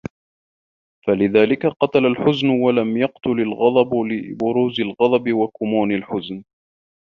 [1.07, 6.43] فَلِذَلِكَ قَتَلَ الْحُزْنُ وَلَمْ يَقْتُلْ الْغَضَبُ لِبُرُوزِ الْغَضَبِ وَكُمُونِ الْحُزْنِ